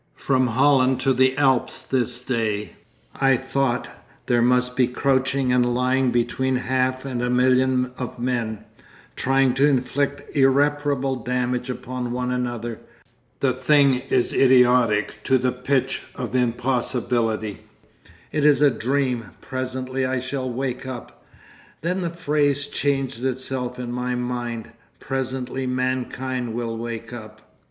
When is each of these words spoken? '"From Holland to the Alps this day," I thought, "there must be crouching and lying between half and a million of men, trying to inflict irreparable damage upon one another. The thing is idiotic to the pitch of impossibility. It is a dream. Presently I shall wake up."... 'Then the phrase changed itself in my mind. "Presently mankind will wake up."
'"From 0.15 0.47
Holland 0.47 0.99
to 1.01 1.13
the 1.13 1.37
Alps 1.37 1.83
this 1.83 2.21
day," 2.25 2.71
I 3.17 3.37
thought, 3.37 3.87
"there 4.25 4.41
must 4.41 4.75
be 4.75 4.87
crouching 4.87 5.53
and 5.53 5.75
lying 5.75 6.09
between 6.09 6.55
half 6.55 7.05
and 7.05 7.21
a 7.21 7.29
million 7.29 7.91
of 7.99 8.17
men, 8.17 8.63
trying 9.15 9.53
to 9.53 9.67
inflict 9.67 10.35
irreparable 10.35 11.17
damage 11.17 11.69
upon 11.69 12.11
one 12.11 12.31
another. 12.31 12.79
The 13.41 13.53
thing 13.53 14.01
is 14.09 14.33
idiotic 14.33 15.19
to 15.25 15.37
the 15.37 15.51
pitch 15.51 16.01
of 16.15 16.33
impossibility. 16.33 17.59
It 18.31 18.43
is 18.43 18.63
a 18.63 18.71
dream. 18.71 19.25
Presently 19.39 20.03
I 20.03 20.19
shall 20.19 20.49
wake 20.49 20.87
up."... 20.87 21.23
'Then 21.81 22.01
the 22.01 22.09
phrase 22.09 22.65
changed 22.65 23.23
itself 23.23 23.77
in 23.77 23.91
my 23.91 24.15
mind. 24.15 24.71
"Presently 24.99 25.67
mankind 25.67 26.55
will 26.55 26.75
wake 26.75 27.13
up." 27.13 27.43